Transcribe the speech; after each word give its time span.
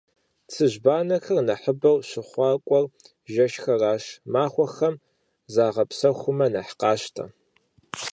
Цыжьбанэхэр 0.51 1.39
нэхъыбэу 1.47 1.97
щыхъуакӏуэр 2.09 2.85
жэщхэращ, 3.33 4.05
махуэхэм 4.33 4.95
загъэпсэхумэ 5.53 6.47
нэхъ 6.53 6.73
къащтэ. 6.79 7.23